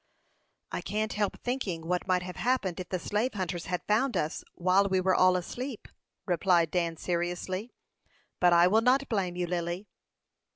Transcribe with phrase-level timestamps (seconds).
[0.71, 4.43] "I can't help thinking what might have happened if the slave hunters had found us
[4.55, 5.87] while we were all asleep,"
[6.25, 7.75] replied Dan, seriously.
[8.39, 9.85] "But I will not blame you, Lily."